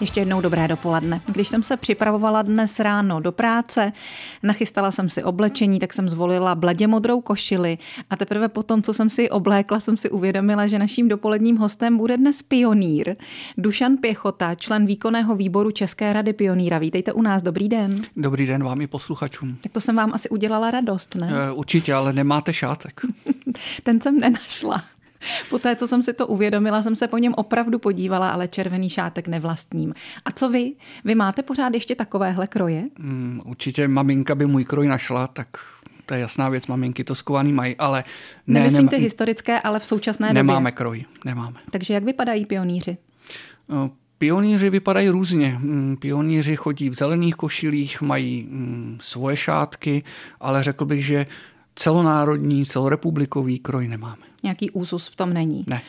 [0.00, 1.20] Ještě jednou dobré dopoledne.
[1.26, 3.92] Když jsem se připravovala dnes ráno do práce,
[4.42, 7.78] nachystala jsem si oblečení, tak jsem zvolila bledě modrou košili
[8.10, 12.16] a teprve potom, co jsem si oblékla, jsem si uvědomila, že naším dopoledním hostem bude
[12.16, 13.16] dnes pionýr.
[13.58, 16.78] Dušan Pěchota, člen výkonného výboru České rady pionýra.
[16.78, 18.02] Vítejte u nás, dobrý den.
[18.16, 19.56] Dobrý den vám i posluchačům.
[19.60, 21.30] Tak to jsem vám asi udělala radost, ne?
[21.32, 23.00] Eh, určitě, ale nemáte šátek.
[23.82, 24.82] Ten jsem nenašla.
[25.50, 29.28] Poté, co jsem si to uvědomila, jsem se po něm opravdu podívala, ale červený šátek
[29.28, 29.94] nevlastním.
[30.24, 30.72] A co vy?
[31.04, 32.84] Vy máte pořád ještě takovéhle kroje?
[32.98, 35.48] Mm, určitě maminka by můj kroj našla, tak
[36.06, 38.04] to je jasná věc, maminky to skovaný mají, ale
[38.46, 40.52] ne, Nemyslím ty historické, ale v současné nemáme době.
[40.52, 41.56] Nemáme kroj, nemáme.
[41.70, 42.96] Takže jak vypadají pionýři?
[43.68, 45.56] No, Pionýři vypadají různě.
[45.60, 50.02] Mm, pionýři chodí v zelených košilích, mají mm, svoje šátky,
[50.40, 51.26] ale řekl bych, že
[51.76, 54.22] celonárodní, celorepublikový kroj nemáme.
[54.42, 55.64] Nějaký úzus v tom není.
[55.66, 55.82] Ne.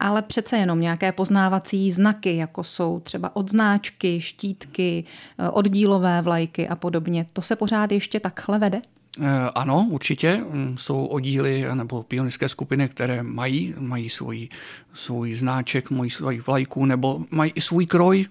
[0.00, 5.04] Ale přece jenom nějaké poznávací znaky, jako jsou třeba odznáčky, štítky,
[5.38, 7.26] eh, oddílové vlajky a podobně.
[7.32, 8.82] To se pořád ještě takhle vede?
[9.20, 10.44] Eh, ano, určitě.
[10.50, 14.48] Mm, jsou oddíly nebo pionýrské skupiny, které mají, mají svůj,
[14.94, 18.26] svůj znáček, mají svůj vlajku nebo mají i svůj kroj,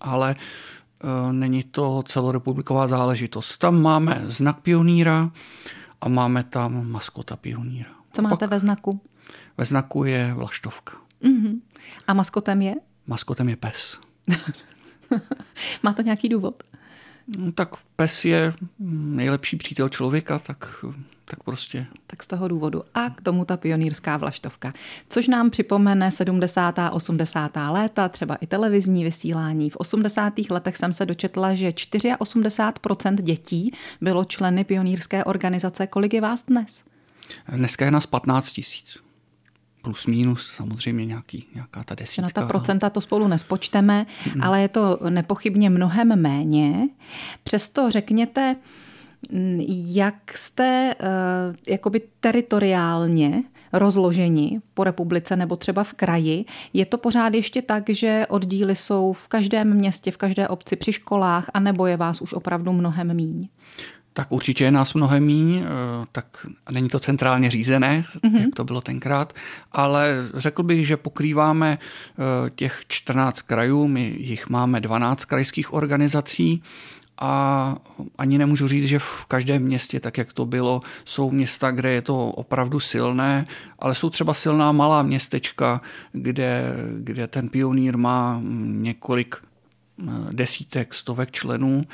[0.00, 3.58] ale eh, není to celorepubliková záležitost.
[3.58, 5.30] Tam máme znak pioníra
[6.00, 7.90] a máme tam maskota pioníra.
[8.12, 9.00] Co máte Pak ve znaku?
[9.58, 10.96] Ve znaku je vlaštovka.
[11.22, 11.60] Uh-huh.
[12.06, 12.74] A maskotem je?
[13.06, 13.98] Maskotem je pes.
[15.82, 16.62] Má to nějaký důvod?
[17.38, 20.84] No, tak pes je nejlepší přítel člověka, tak,
[21.30, 21.86] tak prostě.
[22.06, 22.82] Tak z toho důvodu.
[22.94, 24.72] A k tomu ta pionýrská vlaštovka.
[25.08, 26.78] Což nám připomene 70.
[26.78, 27.52] a 80.
[27.70, 29.70] léta, třeba i televizní vysílání.
[29.70, 30.32] V 80.
[30.50, 35.86] letech jsem se dočetla, že 84% dětí bylo členy pionýrské organizace.
[35.86, 36.82] Kolik je vás dnes?
[37.48, 38.98] Dneska je nás 15 tisíc
[39.82, 42.22] plus minus samozřejmě nějaký, nějaká ta desítka.
[42.22, 44.42] Na ta procenta to spolu nespočteme, mm.
[44.42, 46.88] ale je to nepochybně mnohem méně.
[47.44, 48.56] Přesto řekněte,
[49.86, 56.44] jak jste uh, jakoby teritoriálně rozloženi po republice nebo třeba v kraji.
[56.72, 60.92] Je to pořád ještě tak, že oddíly jsou v každém městě, v každé obci, při
[60.92, 63.48] školách, anebo je vás už opravdu mnohem míň?
[64.18, 65.66] tak určitě je nás mnohem míň, eh,
[66.12, 68.40] tak není to centrálně řízené, mm-hmm.
[68.40, 69.32] jak to bylo tenkrát,
[69.72, 76.62] ale řekl bych, že pokrýváme eh, těch 14 krajů, my jich máme 12 krajských organizací
[77.20, 77.76] a
[78.18, 82.02] ani nemůžu říct, že v každém městě, tak jak to bylo, jsou města, kde je
[82.02, 83.46] to opravdu silné,
[83.78, 85.80] ale jsou třeba silná malá městečka,
[86.12, 86.62] kde,
[86.98, 91.84] kde ten pionýr má několik eh, desítek, stovek členů.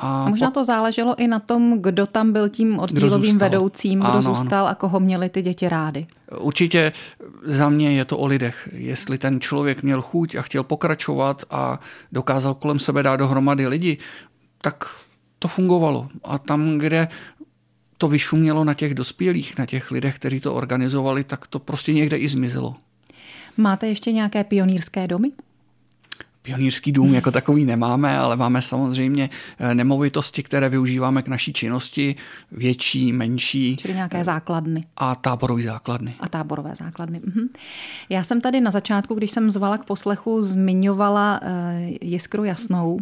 [0.00, 3.98] A, a možná to záleželo i na tom, kdo tam byl tím oddílovým kdo vedoucím,
[3.98, 4.68] kdo ano, zůstal ano.
[4.68, 6.06] a koho měli ty děti rády.
[6.38, 6.92] Určitě
[7.44, 8.68] za mě je to o lidech.
[8.72, 11.80] Jestli ten člověk měl chuť a chtěl pokračovat a
[12.12, 13.98] dokázal kolem sebe dát dohromady lidi,
[14.60, 14.84] tak
[15.38, 16.08] to fungovalo.
[16.24, 17.08] A tam, kde
[17.98, 22.16] to vyšumělo na těch dospělých, na těch lidech, kteří to organizovali, tak to prostě někde
[22.16, 22.76] i zmizelo.
[23.56, 25.32] Máte ještě nějaké pionýrské domy?
[26.42, 32.16] Pionýrský dům jako takový nemáme, ale máme samozřejmě eh, nemovitosti, které využíváme k naší činnosti,
[32.52, 33.76] větší, menší.
[33.76, 34.84] Čili nějaké základny.
[34.96, 36.14] A táborové základny.
[36.20, 37.20] A táborové základny.
[37.24, 37.48] Mhm.
[38.08, 41.48] Já jsem tady na začátku, když jsem zvala k poslechu, zmiňovala uh,
[42.00, 42.98] Jiskru Jasnou.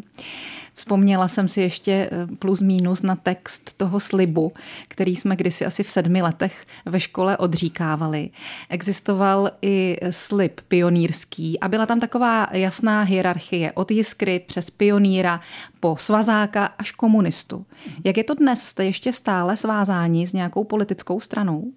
[0.77, 4.53] Vzpomněla jsem si ještě eh, plus minus na text toho slibu,
[4.89, 8.31] který jsme kdysi asi v sedmi letech ve škole odříkávali.
[8.69, 15.41] Existoval i slib pionýrský a byla tam taková jasná hierarchie od jiskry přes pionýra
[15.81, 17.67] po svazáka až komunistu.
[18.05, 18.63] Jak je to dnes?
[18.63, 21.73] Jste ještě stále svázáni s nějakou politickou stranou?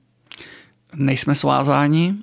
[0.96, 2.16] Nejsme svázáni.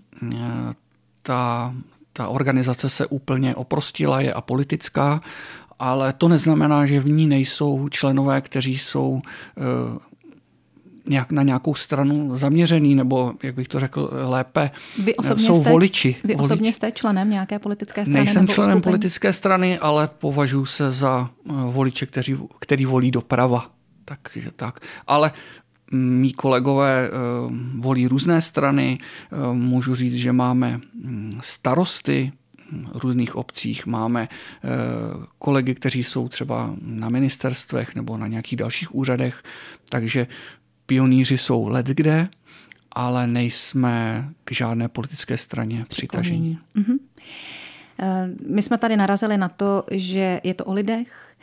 [1.22, 1.75] Ta,
[2.12, 5.20] ta organizace se úplně oprostila, je apolitická
[5.78, 9.20] ale to neznamená, že v ní nejsou členové, kteří jsou
[9.59, 9.62] eh,
[11.09, 14.70] nějak na nějakou stranu zaměřený, nebo jak bych to řekl lépe,
[15.04, 16.16] vy eh, jsou jste, voliči.
[16.25, 16.72] Vy osobně voliči.
[16.72, 18.25] jste členem nějaké politické strany?
[18.25, 18.92] Nejsem nebo členem uskupení?
[18.92, 23.71] politické strany, ale považuji se za eh, voliče, kteří, který volí doprava.
[24.04, 24.80] Takže tak.
[25.06, 25.33] Ale
[25.92, 27.10] mý kolegové
[27.78, 28.98] volí různé strany.
[29.53, 32.33] Můžu říct, že máme hm, starosty,
[32.95, 33.86] různých obcích.
[33.86, 34.68] Máme eh,
[35.39, 39.42] kolegy, kteří jsou třeba na ministerstvech nebo na nějakých dalších úřadech,
[39.89, 40.27] takže
[40.86, 42.28] pionýři jsou let kde,
[42.92, 46.59] ale nejsme k žádné politické straně přitažení.
[46.77, 46.98] Mm-hmm.
[47.98, 51.35] Eh, my jsme tady narazili na to, že je to o lidech,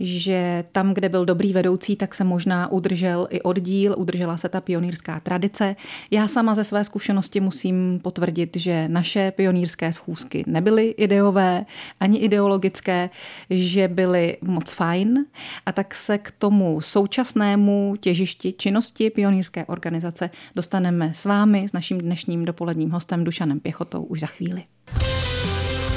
[0.00, 4.60] že tam, kde byl dobrý vedoucí, tak se možná udržel i oddíl, udržela se ta
[4.60, 5.76] pionýrská tradice.
[6.10, 11.64] Já sama ze své zkušenosti musím potvrdit, že naše pionýrské schůzky nebyly ideové
[12.00, 13.10] ani ideologické,
[13.50, 15.26] že byly moc fajn
[15.66, 21.98] a tak se k tomu současnému těžišti činnosti pionýrské organizace dostaneme s vámi, s naším
[21.98, 24.62] dnešním dopoledním hostem Dušanem Pěchotou už za chvíli.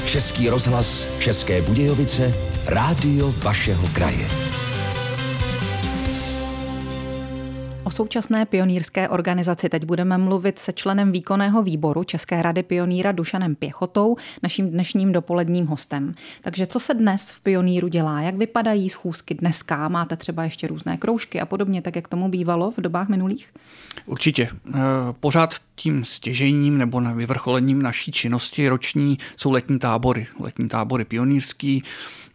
[0.06, 4.43] Český rozhlas České Budějovice, rádio vašeho kraje.
[7.94, 14.16] Současné pionýrské organizaci teď budeme mluvit se členem výkonného výboru České rady pionýra Dušanem Pěchotou,
[14.42, 16.14] naším dnešním dopoledním hostem.
[16.42, 18.20] Takže co se dnes v pionýru dělá?
[18.20, 19.88] Jak vypadají schůzky dneska?
[19.88, 23.50] Máte třeba ještě různé kroužky a podobně, tak jak tomu bývalo v dobách minulých?
[24.06, 24.48] Určitě.
[24.68, 24.72] Eh,
[25.20, 30.26] pořád tím stěžením nebo na vyvrcholením naší činnosti roční jsou letní tábory.
[30.40, 31.82] Letní tábory pionýrský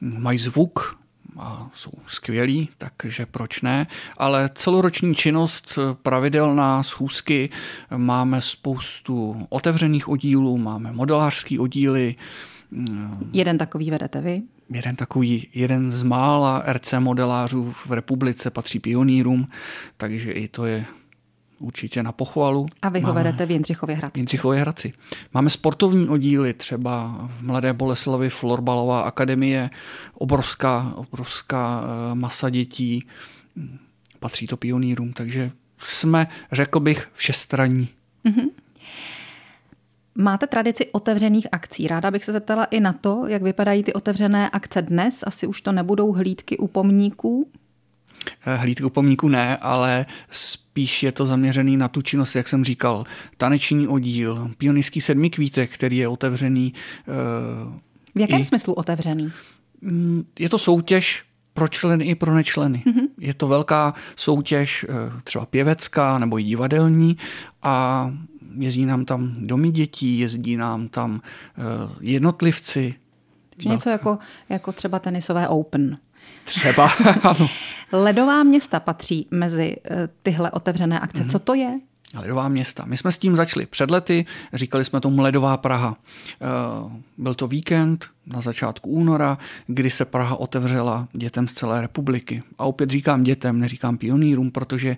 [0.02, 1.00] mají zvuk,
[1.40, 3.88] a jsou skvělí, takže proč ne.
[4.18, 7.50] Ale celoroční činnost, pravidelná schůzky,
[7.98, 12.16] máme spoustu otevřených oddílů, máme modelářský oddíly.
[13.34, 14.42] Jeden takový vedete vy?
[14.70, 19.48] Jeden takový, jeden z mála RC modelářů v republice patří pionýrům,
[19.98, 20.86] takže i to je
[21.60, 22.66] určitě na pochvalu.
[22.82, 24.20] A vy ho Máme vedete v Jindřichově Hradci.
[24.20, 24.94] Jindřichově Hradci.
[25.34, 29.70] Máme sportovní oddíly, třeba v Mladé Boleslavi Florbalová akademie,
[30.14, 33.08] obrovská, obrovská eh, masa dětí,
[34.20, 37.88] patří to pionýrům, takže jsme, řekl bych, všestraní.
[38.26, 38.50] Mm-hmm.
[40.16, 41.88] Máte tradici otevřených akcí.
[41.88, 45.24] Ráda bych se zeptala i na to, jak vypadají ty otevřené akce dnes.
[45.28, 47.48] Asi už to nebudou hlídky u pomníků.
[48.46, 50.06] Eh, hlídky u pomníků ne, ale
[50.80, 53.04] spíš je to zaměřený na tu činnost, jak jsem říkal,
[53.38, 56.74] taneční oddíl, pionýrský sedmi kvítek, který je otevřený.
[57.00, 57.12] Eh,
[58.16, 59.32] v jakém i, smyslu otevřený?
[59.82, 61.24] Mm, je to soutěž
[61.54, 62.84] pro členy i pro nečleny.
[62.86, 63.08] Mm-hmm.
[63.18, 67.18] Je to velká soutěž, eh, třeba pěvecká nebo i divadelní
[67.62, 68.14] a
[68.58, 71.22] jezdí nám tam domy dětí, jezdí nám tam
[72.02, 72.96] jednotlivci.
[73.66, 74.18] Něco jako,
[74.50, 75.98] jako třeba tenisové Open.
[76.44, 76.92] Třeba,
[77.24, 77.50] ano.
[77.92, 81.24] Ledová města patří mezi eh, tyhle otevřené akce.
[81.24, 81.32] Mm-hmm.
[81.32, 81.72] Co to je?
[82.16, 82.86] Ledová města.
[82.86, 85.98] My jsme s tím začali před lety, říkali jsme tomu Ledová Praha.
[86.42, 86.46] Eh,
[87.18, 92.44] byl to víkend na začátku února, kdy se Praha otevřela dětem z celé republiky.
[92.58, 94.98] A opět říkám dětem, neříkám pionýrům, protože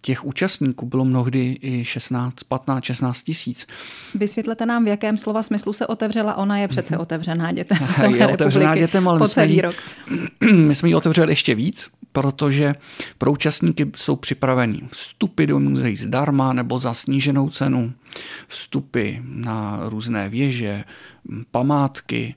[0.00, 3.66] těch účastníků bylo mnohdy i 16, 15, 16 tisíc.
[4.14, 6.34] Vysvětlete nám, v jakém slova smyslu se otevřela.
[6.34, 7.00] Ona je přece mm-hmm.
[7.00, 7.78] otevřená dětem.
[8.14, 9.62] Je otevřená dětem, ale my jsme, jí,
[10.52, 12.74] my jsme ji otevřeli ještě víc, protože
[13.18, 17.92] pro účastníky jsou připraveni vstupy do muzeí zdarma nebo za sníženou cenu,
[18.48, 20.84] vstupy na různé věže,
[21.50, 22.34] památky,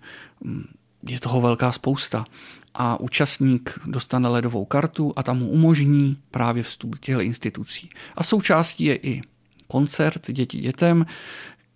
[1.10, 2.26] je toho velká spousta.
[2.74, 7.90] A účastník dostane ledovou kartu a tam mu umožní právě vstup těchto institucí.
[8.16, 9.22] A součástí je i
[9.68, 11.06] koncert Děti dětem,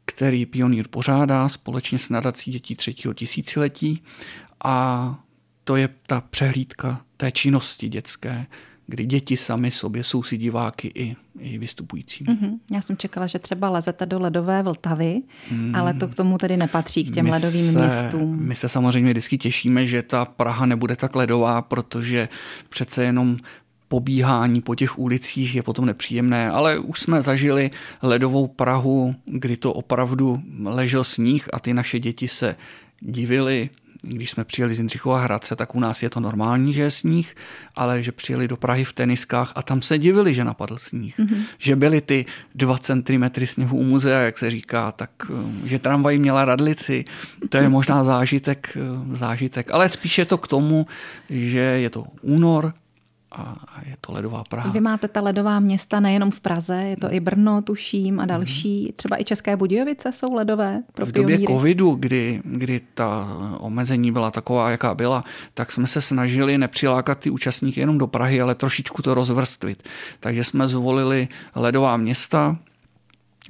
[0.05, 4.03] který pionýr pořádá společně s nadací dětí třetího tisíciletí
[4.63, 5.19] a
[5.67, 8.45] to je ta přehlídka té činnosti dětské,
[8.87, 12.25] kdy děti sami sobě jsou si diváky i, i vystupující.
[12.25, 12.51] Mm-hmm.
[12.71, 15.21] Já jsem čekala, že třeba lezete do ledové Vltavy,
[15.51, 15.75] mm.
[15.75, 18.37] ale to k tomu tedy nepatří, k těm my ledovým se, městům.
[18.41, 22.29] My se samozřejmě vždycky těšíme, že ta Praha nebude tak ledová, protože
[22.69, 23.37] přece jenom
[23.87, 27.71] pobíhání po těch ulicích je potom nepříjemné, ale už jsme zažili
[28.01, 32.55] ledovou Prahu, kdy to opravdu ležel sníh a ty naše děti se
[32.99, 33.69] divili,
[34.09, 37.35] když jsme přijeli z Jindřichova Hradce, tak u nás je to normální, že je sníh,
[37.75, 41.19] ale že přijeli do Prahy v teniskách a tam se divili, že napadl sníh.
[41.19, 41.41] Mm-hmm.
[41.57, 46.17] Že byly ty dva centimetry sněhu u muzea, jak se říká, tak eh, že tramvaj
[46.17, 47.05] měla radlici,
[47.49, 49.71] to je možná zážitek, eh, zážitek.
[49.71, 50.87] Ale spíše to k tomu,
[51.29, 52.73] že je to únor,
[53.37, 54.71] a je to ledová Praha.
[54.71, 58.85] Vy máte ta ledová města nejenom v Praze, je to i Brno, tuším, a další.
[58.85, 58.91] Mm.
[58.95, 61.53] Třeba i České Budějovice jsou ledové pro V době pionýry.
[61.53, 67.29] covidu, kdy, kdy ta omezení byla taková, jaká byla, tak jsme se snažili nepřilákat ty
[67.29, 69.83] účastníky jenom do Prahy, ale trošičku to rozvrstvit.
[70.19, 72.57] Takže jsme zvolili ledová města,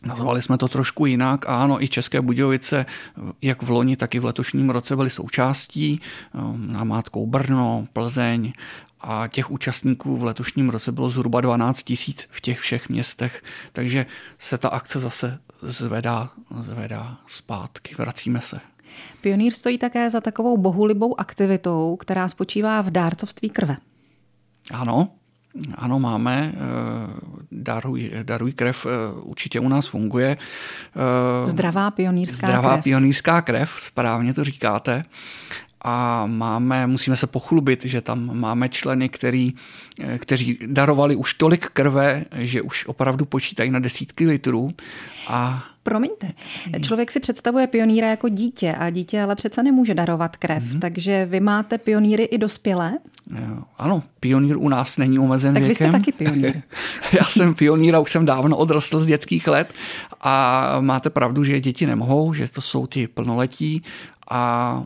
[0.05, 2.85] Nazvali jsme to trošku jinak a ano, i České Budějovice,
[3.41, 6.01] jak v loni, tak i v letošním roce byly součástí,
[6.55, 8.53] namátkou Brno, Plzeň
[9.01, 14.05] a těch účastníků v letošním roce bylo zhruba 12 tisíc v těch všech městech, takže
[14.39, 18.59] se ta akce zase zvedá, zvedá zpátky, vracíme se.
[19.21, 23.77] Pionýr stojí také za takovou bohulibou aktivitou, která spočívá v dárcovství krve.
[24.73, 25.09] Ano,
[25.75, 26.53] Ano, máme.
[27.51, 28.87] Daruj, daruj krev
[29.21, 30.37] určitě u nás funguje.
[31.45, 32.83] Zdravá pionýrská Zdravá krev.
[32.83, 35.03] pionýrská krev, správně to říkáte
[35.87, 39.53] a máme, musíme se pochlubit, že tam máme členy, který,
[40.17, 44.69] kteří darovali už tolik krve, že už opravdu počítají na desítky litrů.
[45.27, 46.27] A Promiňte,
[46.81, 50.79] člověk si představuje pionýra jako dítě a dítě ale přece nemůže darovat krev, mm-hmm.
[50.79, 52.93] takže vy máte pionýry i dospělé?
[53.77, 55.91] Ano, pionýr u nás není omezen tak věkem.
[55.91, 56.61] Tak vy jste taky pionýr.
[57.19, 59.73] Já jsem pionýr a už jsem dávno odrostl z dětských let
[60.21, 63.83] a máte pravdu, že děti nemohou, že to jsou ti plnoletí
[64.29, 64.83] a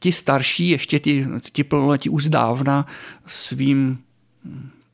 [0.00, 2.86] ti starší, ještě ti, ti plnoletí už zdávna
[3.26, 3.98] svým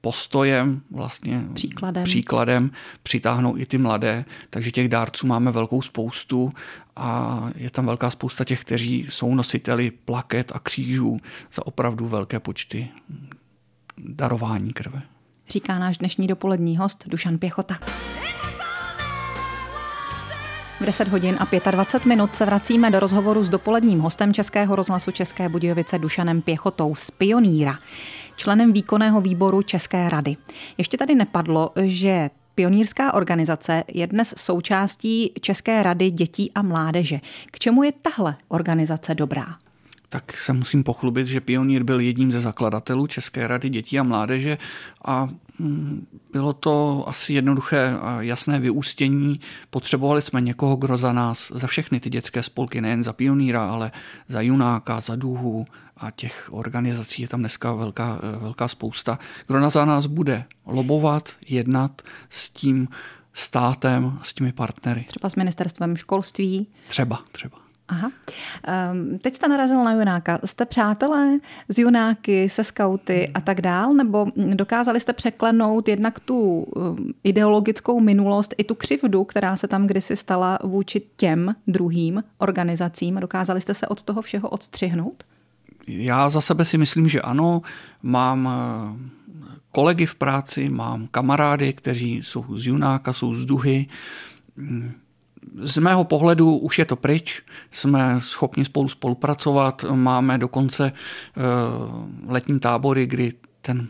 [0.01, 2.05] postojem, vlastně příkladem.
[2.05, 2.71] příkladem
[3.03, 6.53] přitáhnou i ty mladé, takže těch dárců máme velkou spoustu
[6.97, 11.19] a je tam velká spousta těch, kteří jsou nositeli plaket a křížů
[11.53, 12.89] za opravdu velké počty
[13.99, 15.03] darování krve.
[15.49, 17.79] Říká náš dnešní dopolední host Dušan Pěchota.
[20.81, 25.11] V 10 hodin a 25 minut se vracíme do rozhovoru s dopoledním hostem Českého rozhlasu
[25.11, 27.79] České Budějovice Dušanem Pěchotou z Pioníra,
[28.37, 30.37] členem výkonného výboru České rady.
[30.79, 37.21] Ještě tady nepadlo, že Pionýrská organizace je dnes součástí České rady dětí a mládeže.
[37.51, 39.66] K čemu je tahle organizace dobrá?
[40.17, 44.59] Tak se musím pochlubit, že Pionýr byl jedním ze zakladatelů České rady dětí a mládeže
[45.05, 49.41] a mm, bylo to asi jednoduché a jasné vyústění.
[49.71, 53.93] Potřebovali jsme někoho, kdo za nás, za všechny ty dětské spolky, nejen za Pioníra, ale
[54.29, 59.71] za Junáka, za Duhu a těch organizací je tam dneska velká, velká spousta, kdo na
[59.71, 62.89] za nás bude lobovat, jednat s tím
[63.33, 65.05] státem, s těmi partnery.
[65.09, 66.67] Třeba s ministerstvem školství?
[66.89, 67.66] Třeba, třeba.
[67.89, 68.11] Aha.
[68.93, 70.39] Um, teď jste narazil na Junáka.
[70.45, 71.39] Jste přátelé
[71.69, 73.95] z Junáky, se skauty a tak dál?
[73.95, 79.87] Nebo dokázali jste překlenout jednak tu um, ideologickou minulost i tu křivdu, která se tam
[79.87, 83.15] kdysi stala vůči těm druhým organizacím?
[83.15, 85.25] Dokázali jste se od toho všeho odstřihnout?
[85.87, 87.63] Já za sebe si myslím, že ano.
[88.03, 88.49] Mám
[89.71, 93.87] kolegy v práci, mám kamarády, kteří jsou z Junáka, jsou z Duhy
[95.55, 101.41] z mého pohledu už je to pryč, jsme schopni spolu spolupracovat, máme dokonce eh,
[102.27, 103.89] letní tábory, kdy ten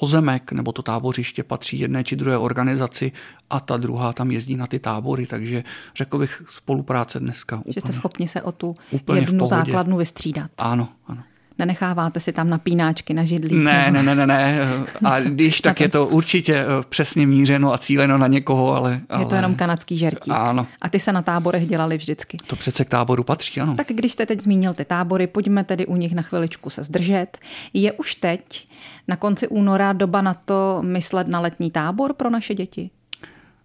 [0.00, 3.12] pozemek nebo to tábořiště patří jedné či druhé organizaci
[3.50, 5.64] a ta druhá tam jezdí na ty tábory, takže
[5.96, 7.62] řekl bych spolupráce dneska.
[7.66, 8.76] Že jste schopni se o tu
[9.14, 10.50] jednu základnu vystřídat.
[10.58, 11.22] Ano, ano.
[11.58, 13.56] Nenecháváte si tam napínáčky na židlí?
[13.56, 14.60] Ne, ne, ne, ne, ne.
[15.04, 19.00] A když tak je to určitě eh, přesně mířeno a cíleno na někoho, ale...
[19.08, 19.22] ale...
[19.22, 20.34] Je to jenom kanadský žertík.
[20.36, 20.66] Ano.
[20.80, 22.36] A ty se na táborech dělali vždycky.
[22.46, 23.74] To přece k táboru patří, ano.
[23.74, 27.38] Tak když jste teď zmínil ty tábory, pojďme tedy u nich na chviličku se zdržet.
[27.74, 28.68] Je už teď
[29.08, 32.90] na konci února doba na to myslet na letní tábor pro naše děti?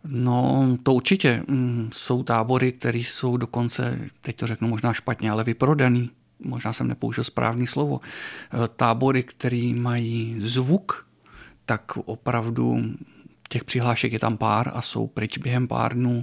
[0.06, 1.44] No, to určitě.
[1.48, 6.10] Mm, jsou tábory, které jsou dokonce, teď to řeknu možná špatně, ale vyprodaný
[6.44, 11.08] možná jsem nepoužil správný slovo, eh, tábory, které mají zvuk,
[11.66, 12.80] tak opravdu
[13.50, 16.22] těch přihlášek je tam pár a jsou pryč během pár dnů.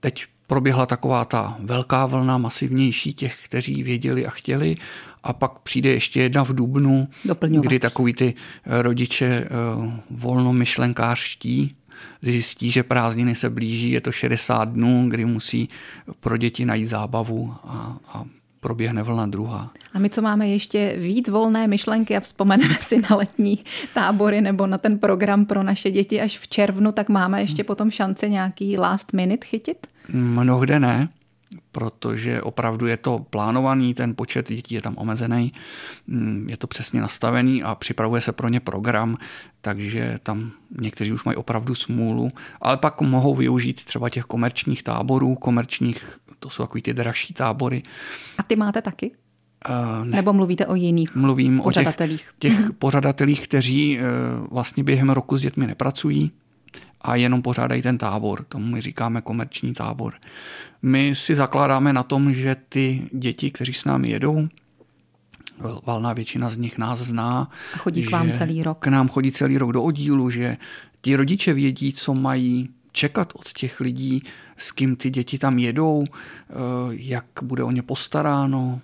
[0.00, 4.76] Teď proběhla taková ta velká vlna, masivnější těch, kteří věděli a chtěli
[5.22, 7.08] a pak přijde ještě jedna v Dubnu,
[7.60, 9.48] kdy takový ty eh, rodiče eh,
[10.10, 11.76] volnomyšlenkářští
[12.22, 15.68] zjistí, že prázdniny se blíží, je to 60 dnů, kdy musí
[16.20, 18.24] pro děti najít zábavu a, a
[18.60, 19.70] proběhne vlna druhá.
[19.94, 23.58] A my, co máme ještě víc volné myšlenky a vzpomeneme si na letní
[23.94, 27.90] tábory nebo na ten program pro naše děti až v červnu, tak máme ještě potom
[27.90, 29.86] šanci nějaký last minute chytit?
[30.12, 31.08] Mnohde ne,
[31.72, 35.52] protože opravdu je to plánovaný, ten počet dětí je tam omezený,
[36.06, 39.16] mm, je to přesně nastavený a připravuje se pro ně program,
[39.60, 40.50] takže tam
[40.80, 46.50] někteří už mají opravdu smůlu, ale pak mohou využít třeba těch komerčních táborů, komerčních to
[46.50, 47.82] jsou takový ty dražší tábory.
[48.38, 49.10] A ty máte taky?
[49.68, 50.16] Uh, ne.
[50.16, 52.20] Nebo mluvíte o jiných Mluvím pořadatelích?
[52.20, 56.32] o těch, těch pořadatelích, kteří uh, vlastně během roku s dětmi nepracují
[57.00, 58.44] a jenom pořádají ten tábor.
[58.48, 60.14] Tomu my říkáme komerční tábor.
[60.82, 64.48] My si zakládáme na tom, že ty děti, kteří s námi jedou,
[65.86, 67.50] valná většina z nich nás zná.
[67.74, 68.78] A chodí k vám celý rok.
[68.78, 70.56] K nám chodí celý rok do oddílu, že
[71.00, 74.22] ti rodiče vědí, co mají čekat od těch lidí,
[74.56, 76.54] s kým ty děti tam jedou, eh,
[76.90, 78.80] jak bude o ně postaráno.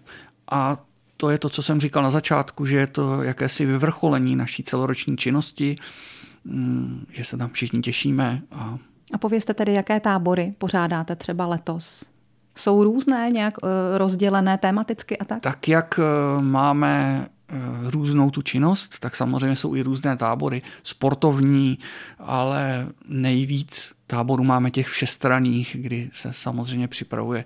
[0.50, 0.76] A
[1.16, 5.16] to je to, co jsem říkal na začátku, že je to jakési vyvrcholení naší celoroční
[5.16, 5.76] činnosti,
[6.44, 8.42] mm, že se tam všichni těšíme.
[8.52, 8.78] A,
[9.12, 12.04] a povězte tedy, jaké tábory pořádáte třeba letos?
[12.56, 15.40] Jsou různé, nějak eh, rozdělené tematicky a tak?
[15.40, 17.26] Tak jak eh, máme
[17.90, 21.78] různou tu činnost, tak samozřejmě jsou i různé tábory sportovní,
[22.18, 27.44] ale nejvíc táborů máme těch všestraných, kdy se samozřejmě připravuje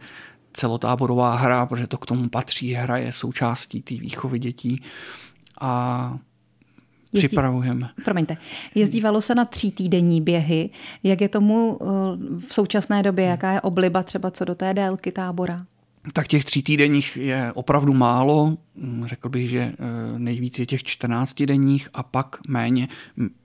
[0.53, 4.83] celotáborová hra, protože to k tomu patří, hra je součástí té výchovy dětí
[5.61, 6.19] a
[7.13, 7.89] Jezdí, připravujeme.
[8.05, 8.37] Promiňte.
[8.75, 10.71] Jezdívalo se na tří týdenní běhy.
[11.03, 11.87] Jak je tomu eh,
[12.49, 13.25] v současné době?
[13.25, 15.67] Jaká je obliba třeba co do té délky tábora?
[16.13, 18.59] Tak těch tří týdenních je opravdu málo.
[19.05, 19.75] Řekl bych, že eh,
[20.19, 22.89] nejvíc je těch 14 denních a pak méně.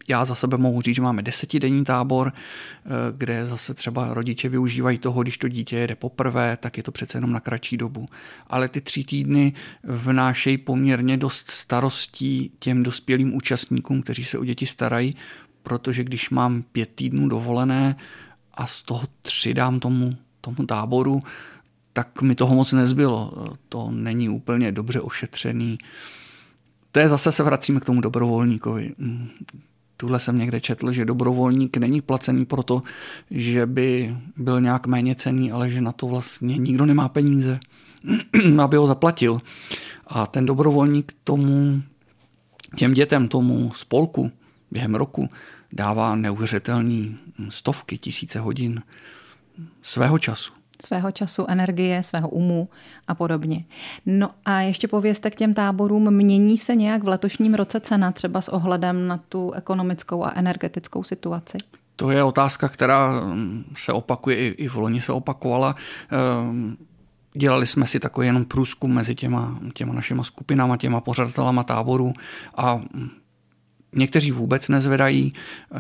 [0.08, 4.98] Já za sebe mohu říct, že máme desetidenní tábor, eh, kde zase třeba rodiče využívají
[4.98, 8.06] toho, když to dítě jede poprvé, tak je to přece jenom na kratší dobu.
[8.48, 14.66] Ale ty tři týdny vnášejí poměrně dost starostí těm dospělým účastníkům, kteří se o děti
[14.66, 15.16] starají,
[15.64, 17.96] protože když mám pět týdnů dovolené
[18.54, 21.22] a z toho tři dám tomu, tomu táboru,
[21.96, 23.34] tak mi toho moc nezbylo.
[23.70, 25.78] To není úplně dobře ošetřený.
[26.92, 28.96] To je zase se vracíme k tomu dobrovolníkovi.
[29.98, 32.82] Tuhle jsem někde četl, že dobrovolník není placený proto,
[33.32, 37.60] že by byl nějak méně cený, ale že na to vlastně nikdo nemá peníze,
[38.64, 39.42] aby ho zaplatil.
[40.08, 41.82] A ten dobrovolník tomu,
[42.76, 44.32] těm dětem, tomu spolku
[44.72, 45.30] během roku
[45.74, 47.18] dává neuvěřitelný
[47.50, 48.82] stovky, tisíce hodin
[49.82, 50.55] svého času
[50.86, 52.70] svého času, energie, svého umu
[53.08, 53.66] a podobně.
[54.06, 58.42] No a ještě povězte k těm táborům, mění se nějak v letošním roce cena třeba
[58.42, 61.58] s ohledem na tu ekonomickou a energetickou situaci?
[61.96, 65.76] To je otázka, která mm, se opakuje, i v loni se opakovala.
[66.12, 66.78] Ehm,
[67.34, 72.14] dělali jsme si takový jenom průzkum mezi těma, těma našima skupinama, těma pořadatelama táboru
[72.56, 73.10] a mm,
[73.96, 75.32] Někteří vůbec nezvedají,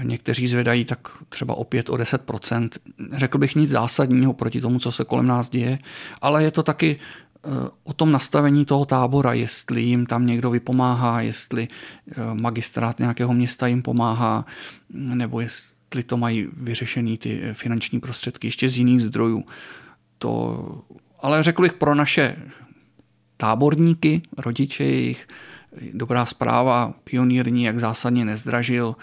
[0.03, 2.69] někteří zvedají tak třeba o 5, o 10%
[3.11, 5.79] Řekl bych nic zásadního proti tomu, co se kolem nás děje,
[6.21, 7.49] ale je to taky eh,
[7.83, 13.67] o tom nastavení toho tábora, jestli jim tam někdo vypomáhá, jestli eh, magistrát nějakého města
[13.67, 14.45] jim pomáhá,
[14.89, 19.45] nebo jestli to mají vyřešený ty finanční prostředky ještě z jiných zdrojů.
[20.17, 20.65] To,
[21.19, 22.35] ale řekl bych pro naše
[23.37, 25.27] táborníky, rodiče jejich,
[25.93, 28.95] dobrá zpráva, pionýrní, jak zásadně nezdražil,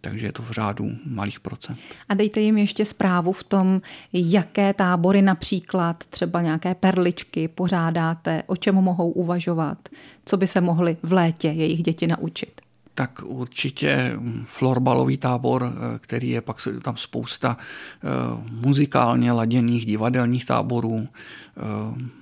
[0.00, 1.78] takže je to v řádu malých procent.
[2.08, 8.56] A dejte jim ještě zprávu v tom, jaké tábory například, třeba nějaké perličky pořádáte, o
[8.56, 9.88] čem mohou uvažovat,
[10.24, 12.60] co by se mohli v létě jejich děti naučit.
[12.94, 14.12] Tak určitě
[14.44, 18.06] florbalový tábor, který je pak tam spousta eh,
[18.50, 21.08] muzikálně laděných divadelních táborů,
[21.56, 22.19] eh,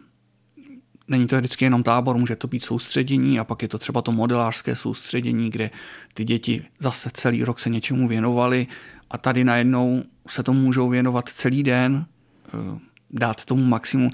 [1.08, 4.12] Není to vždycky jenom tábor, může to být soustředění a pak je to třeba to
[4.12, 5.70] modelářské soustředění, kde
[6.14, 8.66] ty děti zase celý rok se něčemu věnovali
[9.10, 12.06] a tady najednou se tomu můžou věnovat celý den,
[12.48, 12.78] eh,
[13.10, 14.10] dát tomu maximum.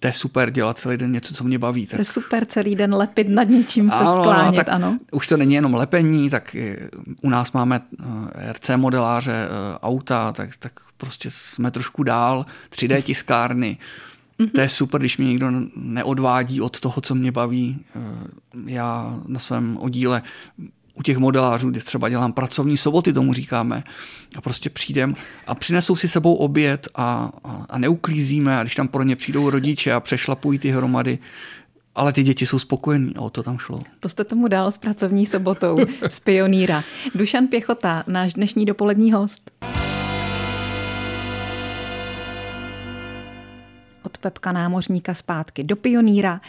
[0.00, 1.86] To je super dělat celý den něco, co mě baví.
[1.86, 1.96] Tak...
[1.96, 4.98] To je super celý den lepit nad něčím se ano, no, sklánět, no, tak ano.
[5.12, 6.56] Už to není jenom lepení, tak
[7.22, 13.02] u nás máme eh, RC modeláře, eh, auta, tak, tak prostě jsme trošku dál, 3D
[13.02, 13.78] tiskárny,
[14.40, 14.50] Mm-hmm.
[14.50, 17.84] To je super, když mě někdo neodvádí od toho, co mě baví.
[17.96, 18.00] Eh,
[18.66, 20.22] já na svém oddíle
[20.98, 23.84] u těch modelářů, kde třeba dělám pracovní soboty, tomu říkáme,
[24.36, 25.14] a prostě přijdem
[25.46, 29.50] a přinesou si sebou oběd a, a, a neuklízíme a když tam pro ně přijdou
[29.50, 31.18] rodiče a přešlapují ty hromady,
[31.94, 33.80] ale ty děti jsou spokojení a o to tam šlo.
[34.00, 35.78] To jste tomu dal s pracovní sobotou
[36.10, 36.84] z Pioníra.
[37.14, 39.50] Dušan Pěchota, náš dnešní dopolední host.
[44.08, 46.40] Od Pepka námořníka zpátky do pioníra.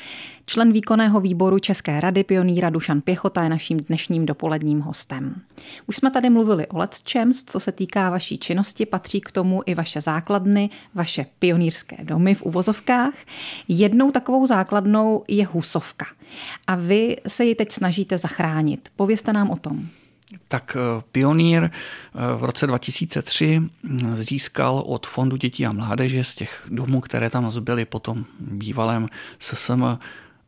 [0.45, 5.41] Člen výkonného výboru České rady pioníra Dušan Pěchota je naším dnešním dopoledním hostem.
[5.87, 9.61] Už jsme tady mluvili o Let's Champs, co se týká vaší činnosti, patří k tomu
[9.65, 13.13] i vaše základny, vaše pionýrské domy v uvozovkách.
[13.67, 16.05] Jednou takovou základnou je Husovka
[16.67, 18.89] a vy se ji teď snažíte zachránit.
[18.95, 19.87] Povězte nám o tom.
[20.47, 21.69] Tak eh, Pionýr eh,
[22.37, 27.51] v roce 2003 hm, získal od Fondu dětí a mládeže z těch domů, které tam
[27.51, 29.07] zbyly po tom bývalém
[29.39, 29.83] SSM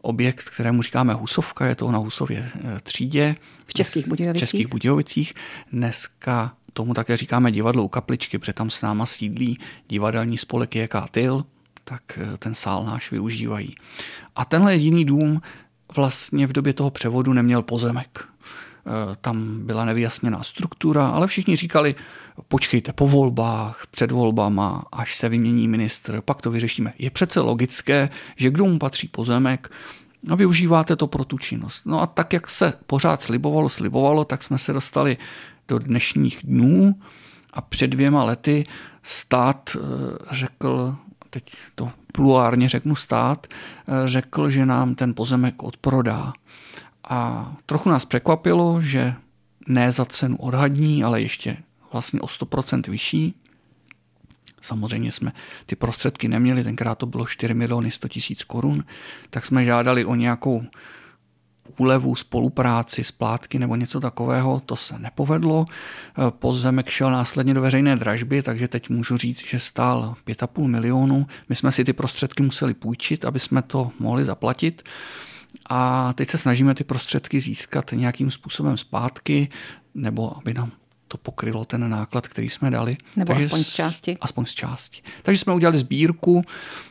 [0.01, 3.35] objekt, kterému říkáme Husovka, je to na Husově eh, třídě.
[3.65, 4.37] V Českých Budějovicích.
[4.37, 5.33] V Českých Budějovicích.
[5.71, 10.95] Dneska tomu také říkáme divadlo u kapličky, protože tam s náma sídlí divadelní spolek JK
[11.11, 11.45] Tyl,
[11.83, 13.75] tak ten sál náš využívají.
[14.35, 15.41] A tenhle jediný dům
[15.95, 18.27] vlastně v době toho převodu neměl pozemek.
[18.85, 21.95] Eh, tam byla nevyjasněná struktura, ale všichni říkali,
[22.47, 26.93] počkejte po volbách, před volbama, až se vymění ministr, pak to vyřešíme.
[26.99, 29.71] Je přece logické, že kdo mu patří pozemek,
[30.29, 31.85] a využíváte to pro tu činnost.
[31.85, 35.17] No a tak, jak se pořád slibovalo, slibovalo, tak jsme se dostali
[35.67, 36.95] do dnešních dnů
[37.53, 38.65] a před dvěma lety
[39.03, 39.79] stát eh,
[40.31, 40.95] řekl,
[41.29, 46.33] teď to pluárně řeknu stát, eh, řekl, že nám ten pozemek odprodá
[47.03, 49.13] A trochu nás překvapilo, že
[49.67, 51.57] ne za cenu odhadní, ale ještě
[51.91, 53.35] vlastně o 100% vyšší.
[54.61, 55.31] Samozřejmě jsme
[55.65, 58.83] ty prostředky neměli, tenkrát to bylo 4 miliony 100 tisíc korun,
[59.29, 60.63] tak jsme žádali o nějakou
[61.77, 65.65] úlevu, spolupráci, splátky nebo něco takového, to se nepovedlo.
[66.29, 71.27] Pozemek šel následně do veřejné dražby, takže teď můžu říct, že stál 5,5 milionů.
[71.49, 74.83] My jsme si ty prostředky museli půjčit, aby jsme to mohli zaplatit.
[75.69, 79.49] A teď se snažíme ty prostředky získat nějakým způsobem zpátky,
[79.93, 80.71] nebo aby nám
[81.07, 82.97] to pokrylo ten náklad, který jsme dali.
[83.17, 84.17] Nebo Takže aspoň z části.
[84.21, 85.01] Aspoň z části.
[85.23, 86.43] Takže jsme udělali sbírku.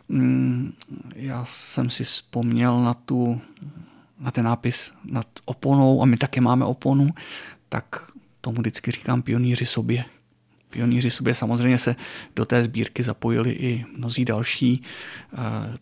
[0.08, 0.72] Mm,
[1.14, 3.40] já jsem si vzpomněl na tu
[4.20, 7.10] na ten nápis nad oponou, a my také máme oponu,
[7.68, 10.04] tak tomu vždycky říkám pionýři sobě.
[10.70, 11.96] Pionýři sobě samozřejmě se
[12.36, 14.82] do té sbírky zapojili i mnozí další.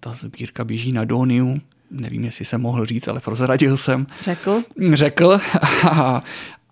[0.01, 1.61] Ta sbírka běží na Doniu,
[1.91, 4.07] nevím, jestli jsem mohl říct, ale prozradil jsem.
[4.23, 4.63] Řekl?
[4.93, 5.41] Řekl.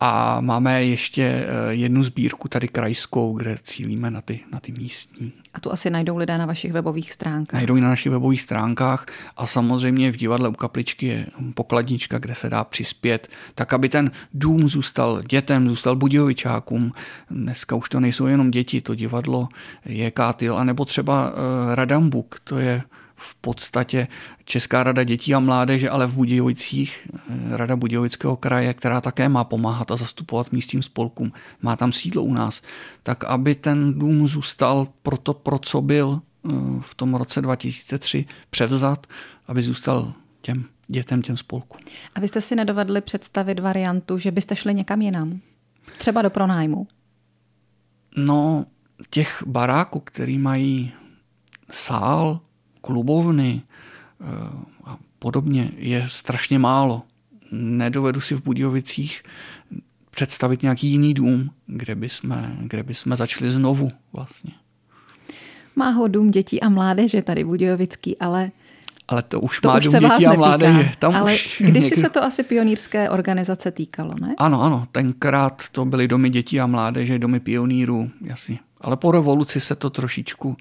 [0.01, 5.33] A máme ještě eh, jednu sbírku tady krajskou, kde cílíme na ty, na ty místní.
[5.55, 7.53] A tu asi najdou lidé na vašich webových stránkách.
[7.53, 12.35] Najdou i na našich webových stránkách a samozřejmě v divadle u kapličky je pokladnička, kde
[12.35, 16.93] se dá přispět, tak aby ten dům zůstal dětem, zůstal Budějovičákům.
[17.31, 19.49] Dneska už to nejsou jenom děti, to divadlo
[19.85, 21.37] je Kátil, anebo třeba uh,
[21.75, 22.83] Radambuk, to je
[23.17, 24.09] v podstatě
[24.45, 29.45] Česká rada dětí a mládeže, ale v Budějovicích, eh, Rada Budějovického kraje, která také má
[29.45, 32.63] pomáhat a zastupovat místním spolkům, má tam sídlo u nás,
[33.03, 36.51] tak aby ten dům zůstal pro to, pro co byl eh,
[36.81, 39.07] v tom roce 2003 převzat,
[39.47, 41.81] aby zůstal těm dětem, těm spolkům.
[42.15, 45.41] A vy jste si nedovedli představit variantu, že byste šli někam jinam?
[45.99, 46.87] Třeba do pronájmu?
[48.17, 48.67] No,
[49.11, 50.93] těch baráků, který mají
[51.71, 52.41] sál,
[52.87, 54.25] klubovny eh,
[54.85, 57.03] a podobně je strašně málo.
[57.53, 59.23] Nedovedu si v Budějovicích
[60.11, 64.53] představit nějaký jiný dům, kde by jsme, kde by jsme začali znovu vlastně.
[65.77, 68.51] Má ho dům dětí a mládeže tady Budějovický, ale
[69.09, 70.91] ale to už to má už dům dětí a mládeže.
[70.99, 72.01] Tam ale už kdysi někdo...
[72.01, 74.35] se to asi pionýrské organizace týkalo, ne?
[74.39, 74.87] Ano, ano.
[74.93, 78.59] Tenkrát to byly domy dětí a mládeže, domy pionýrů, jasně.
[78.81, 80.57] Ale po revoluci se to trošičku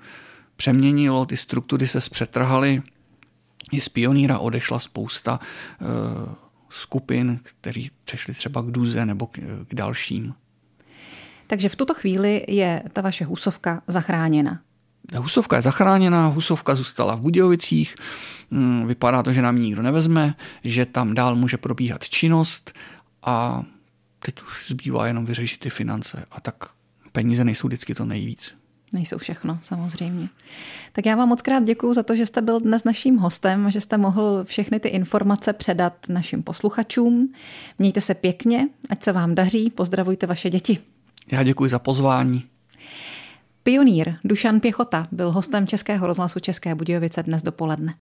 [0.55, 2.81] přeměnilo, ty struktury se zpřetrhaly,
[3.71, 5.39] i z pioníra odešla spousta
[5.81, 5.87] uh,
[6.69, 9.37] skupin, kteří přešli třeba k Duze nebo k,
[9.67, 10.33] k dalším.
[11.47, 14.61] Takže v tuto chvíli je ta vaše husovka zachráněna.
[15.17, 17.95] Husovka je zachráněna, Husovka zůstala v Budějovicích,
[18.51, 22.73] mm, vypadá to, že nám nikdo nevezme, že tam dál může probíhat činnost
[23.23, 23.63] a
[24.19, 26.55] teď už zbývá jenom vyřešit ty finance a tak
[27.11, 28.55] peníze nejsou vždycky to nejvíc
[28.95, 30.29] nejsou všechno, samozřejmě.
[30.91, 33.81] Tak já vám moc krát děkuji za to, že jste byl dnes naším hostem, že
[33.81, 37.33] jste mohl všechny ty informace předat našim posluchačům.
[37.79, 40.77] Mějte se pěkně, ať se vám daří, pozdravujte vaše děti.
[41.31, 42.43] Já děkuji za pozvání.
[43.63, 47.93] Pionýr Dušan Pěchota byl hostem Českého rozhlasu České Budějovice dnes dopoledne.